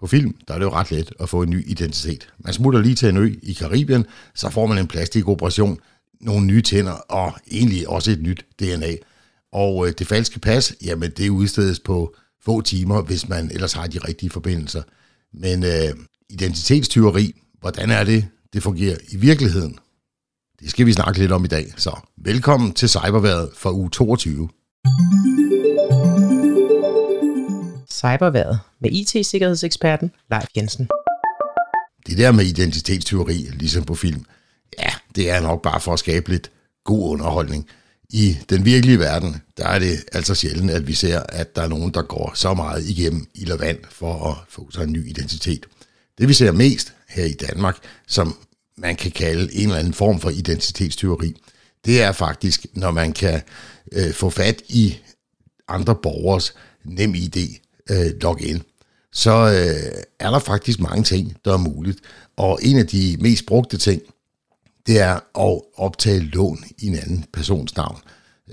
På 0.00 0.06
film, 0.06 0.34
der 0.48 0.54
er 0.54 0.58
det 0.58 0.64
jo 0.64 0.72
ret 0.72 0.90
let 0.90 1.12
at 1.20 1.28
få 1.28 1.42
en 1.42 1.50
ny 1.50 1.70
identitet. 1.70 2.28
Man 2.38 2.52
smutter 2.52 2.80
lige 2.80 2.94
til 2.94 3.08
en 3.08 3.16
ø 3.16 3.34
i 3.42 3.52
Karibien, 3.52 4.06
så 4.34 4.50
får 4.50 4.66
man 4.66 4.78
en 4.78 4.86
plastikoperation, 4.86 5.78
nogle 6.20 6.46
nye 6.46 6.62
tænder 6.62 6.92
og 6.92 7.32
egentlig 7.50 7.88
også 7.88 8.10
et 8.10 8.22
nyt 8.22 8.44
DNA. 8.60 8.94
Og 9.52 9.86
øh, 9.86 9.92
det 9.98 10.06
falske 10.06 10.40
pas, 10.40 10.74
jamen 10.82 11.10
det 11.10 11.28
udstedes 11.28 11.80
på 11.80 12.14
få 12.44 12.60
timer, 12.60 13.02
hvis 13.02 13.28
man 13.28 13.50
ellers 13.50 13.72
har 13.72 13.86
de 13.86 13.98
rigtige 13.98 14.30
forbindelser. 14.30 14.82
Men 15.32 15.64
øh, 15.64 16.04
identitetstyveri, 16.30 17.34
hvordan 17.60 17.90
er 17.90 18.04
det, 18.04 18.26
det 18.52 18.62
fungerer 18.62 18.96
i 19.08 19.16
virkeligheden? 19.16 19.78
Det 20.60 20.70
skal 20.70 20.86
vi 20.86 20.92
snakke 20.92 21.20
lidt 21.20 21.32
om 21.32 21.44
i 21.44 21.48
dag. 21.48 21.72
Så 21.76 22.00
velkommen 22.16 22.72
til 22.72 22.88
Cyberværet 22.88 23.50
for 23.54 23.70
uge 23.70 23.90
22. 23.90 24.48
Cyberværet 28.00 28.60
med 28.80 28.90
IT-sikkerhedseksperten 28.92 30.10
Leif 30.30 30.46
Jensen. 30.56 30.88
Det 32.06 32.18
der 32.18 32.32
med 32.32 32.44
identitetsteori, 32.44 33.34
ligesom 33.52 33.84
på 33.84 33.94
film, 33.94 34.24
ja, 34.78 34.90
det 35.14 35.30
er 35.30 35.40
nok 35.40 35.62
bare 35.62 35.80
for 35.80 35.92
at 35.92 35.98
skabe 35.98 36.30
lidt 36.30 36.50
god 36.84 37.10
underholdning. 37.10 37.66
I 38.10 38.36
den 38.50 38.64
virkelige 38.64 38.98
verden, 38.98 39.42
der 39.56 39.66
er 39.66 39.78
det 39.78 40.04
altså 40.12 40.34
sjældent, 40.34 40.70
at 40.70 40.86
vi 40.86 40.94
ser, 40.94 41.20
at 41.28 41.56
der 41.56 41.62
er 41.62 41.68
nogen, 41.68 41.94
der 41.94 42.02
går 42.02 42.32
så 42.34 42.54
meget 42.54 42.88
igennem 42.88 43.26
ild 43.34 43.50
og 43.50 43.60
vand 43.60 43.78
for 43.90 44.30
at 44.30 44.36
få 44.48 44.70
sig 44.70 44.82
en 44.82 44.92
ny 44.92 45.08
identitet. 45.08 45.66
Det 46.18 46.28
vi 46.28 46.34
ser 46.34 46.52
mest 46.52 46.92
her 47.08 47.24
i 47.24 47.32
Danmark, 47.32 47.76
som 48.06 48.36
man 48.76 48.96
kan 48.96 49.10
kalde 49.10 49.54
en 49.54 49.62
eller 49.62 49.76
anden 49.76 49.94
form 49.94 50.20
for 50.20 50.30
identitetsteori, 50.30 51.34
det 51.84 52.02
er 52.02 52.12
faktisk, 52.12 52.66
når 52.74 52.90
man 52.90 53.12
kan 53.12 53.42
øh, 53.92 54.12
få 54.12 54.30
fat 54.30 54.62
i 54.68 54.96
andre 55.68 55.96
borgers 56.02 56.54
nem 56.84 57.14
idé 57.14 57.69
øh, 57.90 58.10
login, 58.22 58.62
så 59.12 59.30
øh, 59.30 60.02
er 60.20 60.30
der 60.30 60.38
faktisk 60.38 60.80
mange 60.80 61.04
ting, 61.04 61.36
der 61.44 61.52
er 61.52 61.58
muligt. 61.58 61.98
Og 62.36 62.58
en 62.62 62.78
af 62.78 62.86
de 62.86 63.16
mest 63.20 63.46
brugte 63.46 63.76
ting, 63.76 64.02
det 64.86 65.00
er 65.00 65.14
at 65.14 65.60
optage 65.76 66.20
lån 66.20 66.64
i 66.78 66.86
en 66.86 66.94
anden 66.94 67.24
persons 67.32 67.76
navn. 67.76 67.98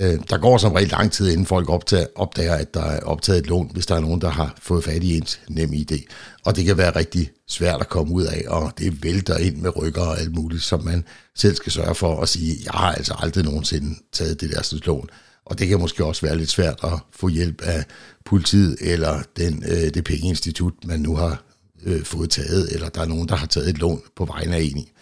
Øh, 0.00 0.18
der 0.30 0.38
går 0.38 0.58
som 0.58 0.72
regel 0.72 0.88
lang 0.88 1.12
tid, 1.12 1.30
inden 1.30 1.46
folk 1.46 1.68
optager, 1.68 2.06
opdager, 2.14 2.54
at 2.54 2.74
der 2.74 2.82
er 2.82 3.00
optaget 3.00 3.38
et 3.38 3.46
lån, 3.46 3.70
hvis 3.72 3.86
der 3.86 3.94
er 3.94 4.00
nogen, 4.00 4.20
der 4.20 4.28
har 4.28 4.54
fået 4.62 4.84
fat 4.84 5.02
i 5.02 5.16
ens 5.16 5.40
nem 5.48 5.72
idé. 5.72 6.04
Og 6.44 6.56
det 6.56 6.64
kan 6.64 6.78
være 6.78 6.96
rigtig 6.96 7.30
svært 7.48 7.80
at 7.80 7.88
komme 7.88 8.12
ud 8.12 8.24
af, 8.24 8.44
og 8.48 8.72
det 8.78 9.04
vælter 9.04 9.36
ind 9.36 9.56
med 9.56 9.76
rykker 9.76 10.02
og 10.02 10.20
alt 10.20 10.34
muligt, 10.34 10.62
som 10.62 10.84
man 10.84 11.04
selv 11.34 11.54
skal 11.54 11.72
sørge 11.72 11.94
for 11.94 12.20
at 12.20 12.28
sige, 12.28 12.56
jeg 12.64 12.72
har 12.72 12.92
altså 12.92 13.14
aldrig 13.18 13.44
nogensinde 13.44 13.98
taget 14.12 14.40
det 14.40 14.50
der 14.50 14.80
lån. 14.86 15.08
Og 15.46 15.58
det 15.58 15.68
kan 15.68 15.80
måske 15.80 16.04
også 16.04 16.26
være 16.26 16.38
lidt 16.38 16.50
svært 16.50 16.78
at 16.82 16.98
få 17.10 17.28
hjælp 17.28 17.62
af 17.62 17.84
politiet 18.24 18.76
eller 18.80 19.22
den, 19.36 19.64
øh, 19.68 19.94
det 19.94 20.04
pengeinstitut, 20.04 20.74
man 20.84 21.00
nu 21.00 21.16
har 21.16 21.44
øh, 21.84 22.04
fået 22.04 22.30
taget, 22.30 22.72
eller 22.72 22.88
der 22.88 23.00
er 23.00 23.06
nogen, 23.06 23.28
der 23.28 23.36
har 23.36 23.46
taget 23.46 23.68
et 23.68 23.78
lån 23.78 24.02
på 24.16 24.24
vegne 24.24 24.56
af 24.56 24.60
en 24.60 24.78
i. 24.78 24.92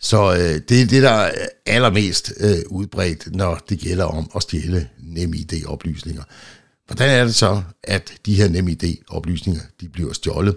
Så 0.00 0.32
øh, 0.32 0.60
det 0.68 0.82
er 0.82 0.86
det, 0.86 1.02
der 1.02 1.10
er 1.10 1.48
allermest 1.66 2.32
øh, 2.40 2.58
udbredt, 2.66 3.34
når 3.34 3.60
det 3.68 3.78
gælder 3.78 4.04
om 4.04 4.30
at 4.36 4.42
stjæle 4.42 4.88
NemID-oplysninger. 4.98 6.22
Hvordan 6.86 7.10
er 7.10 7.24
det 7.24 7.34
så, 7.34 7.62
at 7.84 8.14
de 8.26 8.34
her 8.34 8.48
NemID-oplysninger 8.48 9.62
de 9.80 9.88
bliver 9.88 10.12
stjålet? 10.12 10.56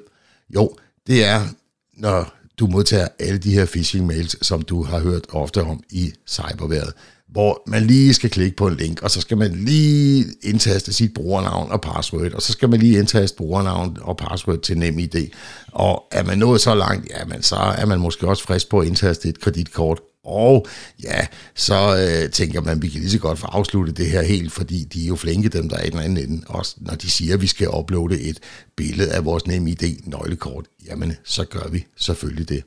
Jo, 0.56 0.76
det 1.08 1.24
er, 1.24 1.48
når 1.94 2.34
du 2.60 2.68
modtager 2.68 3.08
alle 3.20 3.38
de 3.38 3.52
her 3.52 3.66
phishing-mails, 3.66 4.36
som 4.42 4.62
du 4.62 4.84
har 4.84 5.00
hørt 5.00 5.26
ofte 5.30 5.64
om 5.64 5.84
i 5.90 6.14
cyberværet 6.28 6.94
hvor 7.34 7.64
man 7.68 7.84
lige 7.84 8.14
skal 8.14 8.30
klikke 8.30 8.56
på 8.56 8.68
en 8.68 8.76
link, 8.76 9.02
og 9.02 9.12
så 9.12 9.22
skal 9.22 9.38
man 9.38 9.52
lige 9.52 10.26
indtaste 10.44 10.94
sit 10.94 11.14
brugernavn 11.14 11.72
og 11.72 11.82
password, 11.82 12.34
og 12.34 12.42
så 12.42 12.52
skal 12.52 12.70
man 12.70 12.80
lige 12.80 13.00
indtaste 13.00 13.38
brugernavn 13.38 13.98
og 14.02 14.18
password 14.18 14.62
til 14.62 14.78
NemID. 14.78 15.28
Og 15.72 16.04
er 16.12 16.24
man 16.24 16.38
nået 16.38 16.62
så 16.62 16.76
langt, 16.76 17.12
jamen 17.20 17.42
så 17.42 17.56
er 17.56 17.86
man 17.86 18.00
måske 18.00 18.28
også 18.28 18.44
frisk 18.44 18.70
på 18.70 18.80
at 18.80 18.88
indtaste 18.88 19.30
et 19.30 19.40
kreditkort. 19.40 20.00
Og 20.26 20.68
ja, 21.04 21.28
så 21.56 21.98
øh, 21.98 22.32
tænker 22.32 22.62
man, 22.62 22.78
at 22.78 22.82
vi 22.82 22.90
kan 22.90 23.02
lige 23.02 23.12
så 23.12 23.20
godt 23.20 23.40
få 23.40 23.48
afsluttet 23.48 23.98
det 23.98 24.06
her 24.06 24.22
helt, 24.22 24.52
fordi 24.52 24.84
de 24.84 25.04
er 25.04 25.08
jo 25.08 25.16
flinke, 25.16 25.50
dem 25.50 25.70
der 25.70 25.78
er 25.78 25.84
i 25.84 25.90
den 25.90 26.00
anden 26.00 26.30
ende. 26.30 26.44
Også 26.48 26.76
når 26.78 26.96
de 26.96 27.10
siger, 27.10 27.34
at 27.34 27.42
vi 27.42 27.48
skal 27.48 27.70
uploade 27.70 28.22
et 28.22 28.40
billede 28.76 29.12
af 29.12 29.26
vores 29.26 29.48
NemID-nøglekort, 29.48 30.66
jamen 30.88 31.14
så 31.24 31.46
gør 31.46 31.68
vi 31.72 31.86
selvfølgelig 31.98 32.50
det. 32.50 32.64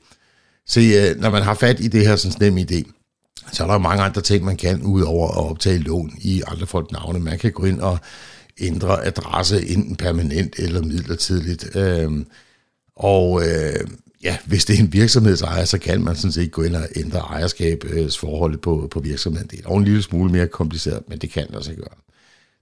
Se, 0.69 0.81
øh, 0.81 1.21
når 1.21 1.31
man 1.31 1.43
har 1.43 1.55
fat 1.55 1.81
i 1.81 1.89
det 1.89 2.07
her 2.07 2.17
sådan 2.17 2.53
NemID, 2.53 2.85
så 3.53 3.65
er 3.65 3.67
der 3.67 3.79
mange 3.79 4.03
andre 4.03 4.21
ting, 4.21 4.45
man 4.45 4.57
kan, 4.57 4.83
udover 4.83 5.29
at 5.29 5.51
optage 5.51 5.79
lån 5.79 6.13
i 6.21 6.43
andre 6.47 6.67
folk 6.67 6.93
navne. 6.93 7.19
Man 7.19 7.39
kan 7.39 7.53
gå 7.53 7.65
ind 7.65 7.81
og 7.81 7.99
ændre 8.61 9.05
adresse, 9.05 9.69
enten 9.69 9.97
permanent 9.97 10.55
eller 10.59 10.83
midlertidigt. 10.83 11.77
Øhm, 11.77 12.27
og 12.97 13.43
øh, 13.43 13.87
ja, 14.23 14.37
hvis 14.47 14.65
det 14.65 14.77
er 14.79 14.83
en 14.83 14.93
virksomhedsejer, 14.93 15.65
så 15.65 15.79
kan 15.79 16.05
man 16.05 16.17
sådan 16.17 16.33
set 16.33 16.53
gå 16.53 16.63
ind 16.63 16.77
og 16.77 16.89
ændre 16.97 17.19
ejerskabsforholdet 17.19 18.61
på, 18.61 18.89
på 18.91 19.01
virksomheden. 19.01 19.49
Det 19.49 19.61
er 19.65 19.71
en 19.71 19.85
lille 19.85 20.03
smule 20.03 20.33
mere 20.33 20.47
kompliceret, 20.47 21.03
men 21.09 21.19
det 21.19 21.31
kan 21.31 21.53
der 21.53 21.61
sig 21.61 21.77
gøre. 21.77 21.97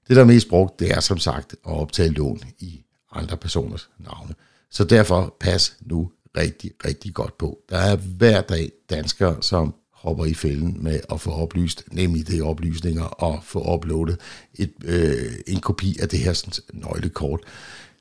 Det, 0.09 0.17
der 0.17 0.23
er 0.23 0.27
mest 0.27 0.49
brugt, 0.49 0.81
det 0.81 0.91
er 0.91 1.01
som 1.01 1.19
sagt 1.19 1.53
at 1.53 1.73
optage 1.73 2.09
lån 2.09 2.41
i 2.59 2.85
andre 3.13 3.37
personers 3.37 3.89
navne. 3.99 4.35
Så 4.71 4.85
derfor 4.85 5.37
pas 5.41 5.77
nu 5.81 6.11
rigtig, 6.37 6.71
rigtig 6.85 7.15
godt 7.15 7.39
på. 7.39 7.59
Der 7.71 7.77
er 7.77 7.97
hver 7.97 8.41
dag 8.41 8.71
danskere, 8.91 9.37
som 9.41 9.75
hopper 10.05 10.25
i 10.25 10.35
fælden 10.35 10.77
med 10.81 11.01
at 11.13 11.21
få 11.21 11.31
oplyst, 11.31 11.85
nemlig 11.93 12.29
det 12.29 12.43
oplysninger, 12.43 13.05
og 13.05 13.41
få 13.45 13.75
uploadet 13.75 14.17
et, 14.55 14.71
øh, 14.85 15.33
en 15.47 15.61
kopi 15.61 15.97
af 16.03 16.09
det 16.09 16.19
her 16.19 16.33
sådan, 16.33 16.53
nøglekort. 16.73 17.41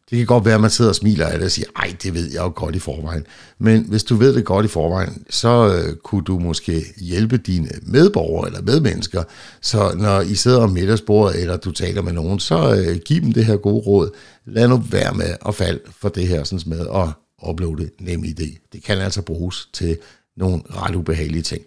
Det 0.09 0.17
kan 0.17 0.27
godt 0.27 0.45
være, 0.45 0.55
at 0.55 0.61
man 0.61 0.69
sidder 0.69 0.91
og 0.91 0.95
smiler 0.95 1.25
af 1.25 1.37
det 1.37 1.45
og 1.45 1.51
siger, 1.51 1.67
ej, 1.75 1.95
det 2.03 2.13
ved 2.13 2.31
jeg 2.31 2.41
jo 2.41 2.51
godt 2.55 2.75
i 2.75 2.79
forvejen. 2.79 3.25
Men 3.59 3.85
hvis 3.89 4.03
du 4.03 4.15
ved 4.15 4.35
det 4.35 4.45
godt 4.45 4.65
i 4.65 4.69
forvejen, 4.69 5.23
så 5.29 5.75
øh, 5.75 5.95
kunne 5.95 6.23
du 6.23 6.39
måske 6.39 6.85
hjælpe 6.97 7.37
dine 7.37 7.69
medborgere 7.81 8.47
eller 8.47 8.61
medmennesker. 8.61 9.23
Så 9.61 9.93
når 9.97 10.21
I 10.21 10.35
sidder 10.35 10.61
om 10.61 10.69
middagsbordet, 10.69 11.41
eller 11.41 11.57
du 11.57 11.71
taler 11.71 12.01
med 12.01 12.13
nogen, 12.13 12.39
så 12.39 12.75
øh, 12.75 12.97
giv 13.05 13.21
dem 13.21 13.33
det 13.33 13.45
her 13.45 13.57
gode 13.57 13.83
råd. 13.87 14.09
Lad 14.45 14.67
nu 14.67 14.77
være 14.77 15.13
med 15.13 15.35
at 15.47 15.55
falde 15.55 15.79
for 16.01 16.09
det 16.09 16.27
her 16.27 16.43
sådan 16.43 16.69
med 16.69 16.87
at 16.95 17.09
uploade 17.49 17.89
nem 17.99 18.23
idé. 18.23 18.69
Det 18.73 18.83
kan 18.83 18.97
altså 18.97 19.21
bruges 19.21 19.69
til 19.73 19.97
nogle 20.37 20.61
ret 20.69 20.95
ubehagelige 20.95 21.41
ting. 21.41 21.63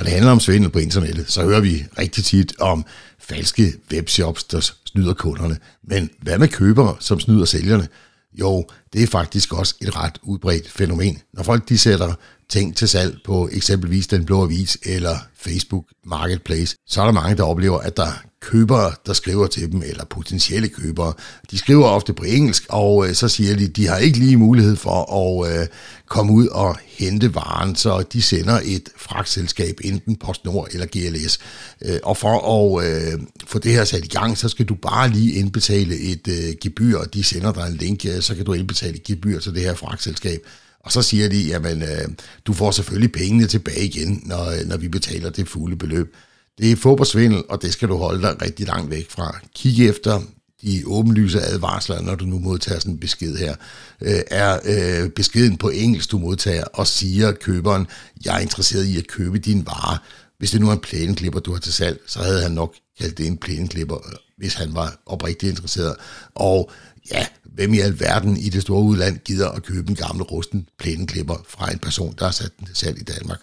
Når 0.00 0.04
det 0.04 0.12
handler 0.12 0.32
om 0.32 0.40
svindel 0.40 0.70
på 0.70 0.78
internettet, 0.78 1.30
så 1.30 1.44
hører 1.44 1.60
vi 1.60 1.84
rigtig 1.98 2.24
tit 2.24 2.60
om 2.60 2.84
falske 3.18 3.72
webshops, 3.92 4.44
der 4.44 4.70
snyder 4.84 5.14
kunderne. 5.14 5.58
Men 5.84 6.10
hvad 6.22 6.38
med 6.38 6.48
købere, 6.48 6.96
som 7.00 7.20
snyder 7.20 7.44
sælgerne? 7.44 7.88
Jo, 8.32 8.66
det 8.92 9.02
er 9.02 9.06
faktisk 9.06 9.52
også 9.52 9.74
et 9.80 9.96
ret 9.96 10.18
udbredt 10.22 10.70
fænomen. 10.70 11.18
Når 11.34 11.42
folk 11.42 11.68
de 11.68 11.78
sætter 11.78 12.14
ting 12.48 12.76
til 12.76 12.88
salg 12.88 13.18
på 13.24 13.48
eksempelvis 13.52 14.06
Den 14.06 14.24
Blå 14.24 14.42
Avis 14.42 14.78
eller 14.82 15.16
Facebook 15.36 15.84
Marketplace, 16.04 16.76
så 16.86 17.00
er 17.00 17.04
der 17.04 17.12
mange, 17.12 17.36
der 17.36 17.44
oplever, 17.44 17.78
at 17.78 17.96
der 17.96 18.22
købere, 18.40 18.92
der 19.06 19.12
skriver 19.12 19.46
til 19.46 19.72
dem, 19.72 19.82
eller 19.82 20.04
potentielle 20.04 20.68
købere. 20.68 21.12
De 21.50 21.58
skriver 21.58 21.86
ofte 21.86 22.12
på 22.12 22.24
engelsk, 22.24 22.66
og 22.68 23.08
øh, 23.08 23.14
så 23.14 23.28
siger 23.28 23.56
de, 23.56 23.68
de 23.68 23.86
har 23.86 23.96
ikke 23.96 24.18
lige 24.18 24.36
mulighed 24.36 24.76
for 24.76 25.14
at 25.14 25.60
øh, 25.60 25.66
komme 26.08 26.32
ud 26.32 26.46
og 26.46 26.76
hente 26.86 27.34
varen, 27.34 27.76
så 27.76 28.04
de 28.12 28.22
sender 28.22 28.60
et 28.64 28.88
fragtselskab, 28.96 29.80
enten 29.84 30.16
PostNord 30.16 30.68
eller 30.72 30.86
GLS. 30.86 31.38
Øh, 31.82 31.98
og 32.02 32.16
for 32.16 32.78
at 32.78 32.86
øh, 32.86 33.20
få 33.46 33.58
det 33.58 33.72
her 33.72 33.84
sat 33.84 34.04
i 34.04 34.08
gang, 34.08 34.38
så 34.38 34.48
skal 34.48 34.66
du 34.66 34.74
bare 34.74 35.08
lige 35.08 35.32
indbetale 35.32 35.98
et 35.98 36.28
øh, 36.28 36.54
gebyr, 36.62 36.98
og 36.98 37.14
de 37.14 37.24
sender 37.24 37.52
dig 37.52 37.66
en 37.66 37.76
link, 37.76 38.06
øh, 38.06 38.20
så 38.20 38.34
kan 38.34 38.44
du 38.44 38.52
indbetale 38.52 38.94
et 38.94 39.04
gebyr 39.04 39.40
til 39.40 39.54
det 39.54 39.62
her 39.62 39.74
fragtselskab. 39.74 40.40
Og 40.80 40.92
så 40.92 41.02
siger 41.02 41.28
de, 41.28 41.42
jamen, 41.42 41.82
øh, 41.82 42.08
du 42.46 42.52
får 42.52 42.70
selvfølgelig 42.70 43.12
pengene 43.12 43.46
tilbage 43.46 43.84
igen, 43.84 44.22
når, 44.26 44.50
øh, 44.50 44.68
når 44.68 44.76
vi 44.76 44.88
betaler 44.88 45.30
det 45.30 45.48
fulde 45.48 45.76
beløb. 45.76 46.14
Det 46.58 46.72
er 46.72 46.76
fodboldsvindel, 46.76 47.42
og 47.48 47.62
det 47.62 47.72
skal 47.72 47.88
du 47.88 47.96
holde 47.96 48.22
dig 48.22 48.42
rigtig 48.42 48.66
langt 48.66 48.90
væk 48.90 49.10
fra. 49.10 49.38
Kig 49.54 49.88
efter 49.88 50.20
de 50.62 50.82
åbenlyse 50.86 51.40
advarsler, 51.40 52.00
når 52.00 52.14
du 52.14 52.24
nu 52.24 52.38
modtager 52.38 52.78
sådan 52.78 52.92
en 52.92 53.00
besked 53.00 53.36
her. 53.36 53.54
Øh, 54.00 54.20
er 54.30 54.58
øh, 54.64 55.10
beskeden 55.10 55.56
på 55.56 55.68
engelsk, 55.68 56.10
du 56.10 56.18
modtager, 56.18 56.64
og 56.64 56.86
siger 56.86 57.32
køberen, 57.32 57.86
jeg 58.24 58.36
er 58.36 58.40
interesseret 58.40 58.84
i 58.84 58.98
at 58.98 59.06
købe 59.06 59.38
din 59.38 59.66
vare. 59.66 59.98
Hvis 60.38 60.50
det 60.50 60.60
nu 60.60 60.68
er 60.68 60.72
en 60.72 60.80
plæneklipper, 60.80 61.40
du 61.40 61.52
har 61.52 61.60
til 61.60 61.72
salg, 61.72 62.00
så 62.06 62.22
havde 62.22 62.42
han 62.42 62.52
nok 62.52 62.74
kaldt 63.00 63.18
det 63.18 63.26
en 63.26 63.36
plæneklipper, 63.36 63.96
hvis 64.38 64.54
han 64.54 64.74
var 64.74 65.02
oprigtigt 65.06 65.50
interesseret. 65.50 65.96
Og 66.34 66.70
ja, 67.12 67.26
hvem 67.54 67.74
i 67.74 67.78
alverden 67.78 68.36
i 68.36 68.48
det 68.48 68.62
store 68.62 68.82
udland 68.82 69.18
gider 69.18 69.48
at 69.48 69.62
købe 69.62 69.90
en 69.90 69.96
gammel 69.96 70.24
rusten 70.24 70.66
plæneklipper 70.78 71.44
fra 71.48 71.72
en 71.72 71.78
person, 71.78 72.14
der 72.18 72.24
har 72.24 72.32
sat 72.32 72.50
den 72.58 72.66
til 72.66 72.76
salg 72.76 73.00
i 73.00 73.04
Danmark. 73.04 73.40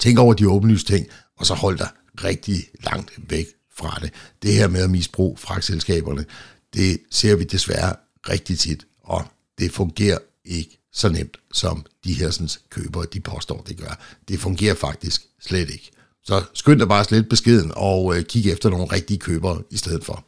Tænk 0.00 0.18
over 0.18 0.34
de 0.34 0.48
åbenlyse 0.48 0.84
ting, 0.84 1.06
og 1.38 1.46
så 1.46 1.54
hold 1.54 1.78
dig 1.78 1.88
rigtig 2.24 2.56
langt 2.84 3.12
væk 3.30 3.46
fra 3.76 3.98
det. 4.02 4.10
Det 4.42 4.54
her 4.54 4.68
med 4.68 4.80
at 4.82 4.90
misbruge 4.90 5.36
fragtselskaberne, 5.36 6.24
det 6.74 7.00
ser 7.10 7.36
vi 7.36 7.44
desværre 7.44 7.96
rigtig 8.28 8.58
tit, 8.58 8.86
og 9.04 9.24
det 9.58 9.72
fungerer 9.72 10.18
ikke 10.44 10.78
så 10.92 11.08
nemt, 11.08 11.36
som 11.52 11.86
de 12.04 12.12
her 12.12 12.30
sådan, 12.30 12.48
købere, 12.70 13.06
de 13.12 13.20
påstår, 13.20 13.64
det 13.68 13.76
gør. 13.76 14.00
Det 14.28 14.40
fungerer 14.40 14.74
faktisk 14.74 15.22
slet 15.40 15.70
ikke. 15.70 15.90
Så 16.24 16.42
skynd 16.54 16.78
dig 16.78 16.88
bare 16.88 17.04
lidt 17.10 17.28
beskeden 17.28 17.72
og 17.76 18.16
øh, 18.16 18.24
kig 18.24 18.52
efter 18.52 18.70
nogle 18.70 18.86
rigtige 18.92 19.18
købere 19.18 19.62
i 19.70 19.76
stedet 19.76 20.04
for. 20.04 20.24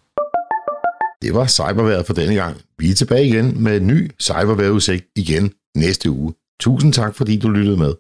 det 1.23 1.35
var 1.35 1.47
cyberværet 1.47 2.07
for 2.07 2.15
denne 2.15 2.35
gang. 2.35 2.57
Vi 2.79 2.91
er 2.91 2.95
tilbage 2.95 3.27
igen 3.27 3.63
med 3.63 3.77
en 3.77 3.87
ny 3.87 4.11
cyberværetudsigt 4.21 5.05
igen 5.17 5.53
næste 5.77 6.11
uge. 6.11 6.35
Tusind 6.61 6.93
tak, 6.93 7.15
fordi 7.15 7.39
du 7.39 7.49
lyttede 7.49 7.77
med. 7.77 7.95